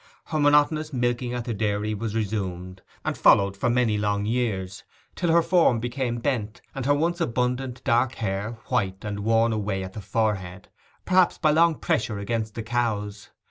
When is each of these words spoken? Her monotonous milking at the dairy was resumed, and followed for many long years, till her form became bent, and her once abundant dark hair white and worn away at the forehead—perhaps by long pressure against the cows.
Her 0.25 0.39
monotonous 0.39 0.91
milking 0.91 1.35
at 1.35 1.45
the 1.45 1.53
dairy 1.53 1.93
was 1.93 2.15
resumed, 2.15 2.81
and 3.05 3.15
followed 3.15 3.55
for 3.55 3.69
many 3.69 3.99
long 3.99 4.25
years, 4.25 4.83
till 5.15 5.29
her 5.29 5.43
form 5.43 5.79
became 5.79 6.17
bent, 6.17 6.59
and 6.73 6.87
her 6.87 6.95
once 6.95 7.21
abundant 7.21 7.83
dark 7.83 8.15
hair 8.15 8.53
white 8.69 9.05
and 9.05 9.19
worn 9.19 9.53
away 9.53 9.83
at 9.83 9.93
the 9.93 10.01
forehead—perhaps 10.01 11.37
by 11.37 11.51
long 11.51 11.75
pressure 11.75 12.17
against 12.17 12.55
the 12.55 12.63
cows. 12.63 13.29